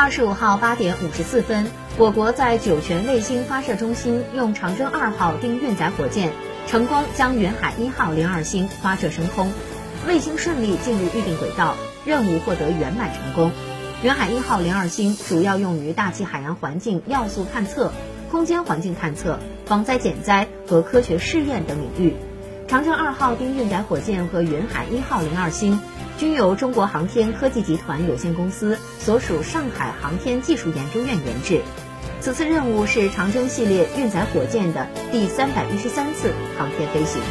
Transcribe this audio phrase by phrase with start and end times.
[0.00, 1.66] 二十五号八点五十四分，
[1.96, 6.30] 我国在酒泉卫星发射中心用长征二号丁运载火箭
[6.68, 9.52] 成功将云海一号零二星发射升空，
[10.06, 11.74] 卫星顺利进入预定轨道，
[12.04, 13.50] 任务获得圆满成功。
[14.04, 17.92] 云海一号零二星主要用于大气海洋环境要素探测、
[18.30, 22.14] 空间环境探测、防灾减灾和科学试验等领域。
[22.68, 25.80] 长征二号丁运载火箭和云海一号零二星。
[26.18, 31.62] 均由中国航天科技集团有限公司所属上海航天技术研究院研制。
[32.20, 37.22] 此次任务是长征系列运载火箭的第三百一十三次航天飞行。